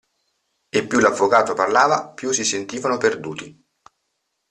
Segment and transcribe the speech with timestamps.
[0.71, 3.63] E più l'avvocato parlava più si sentivano perduti.